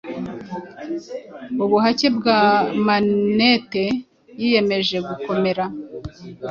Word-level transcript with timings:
Ubuhake 1.63 2.07
bwa 2.17 2.39
manete, 2.85 3.85
yiyemeje 4.39 4.97
gukomera, 5.07 5.63